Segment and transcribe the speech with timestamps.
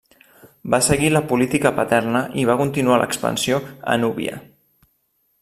[0.73, 3.61] Va seguir la política paterna i va continuar l'expansió
[3.95, 4.43] a Núbia.